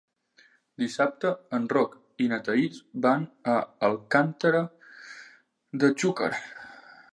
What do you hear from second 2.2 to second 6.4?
i na Thaís van a Alcàntera de Xúquer.